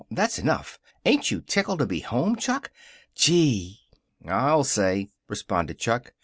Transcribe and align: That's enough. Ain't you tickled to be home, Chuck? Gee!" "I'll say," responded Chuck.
That's 0.09 0.39
enough. 0.39 0.79
Ain't 1.05 1.29
you 1.29 1.41
tickled 1.41 1.77
to 1.77 1.85
be 1.85 1.99
home, 1.99 2.35
Chuck? 2.35 2.71
Gee!" 3.13 3.81
"I'll 4.25 4.63
say," 4.63 5.09
responded 5.27 5.77
Chuck. 5.77 6.13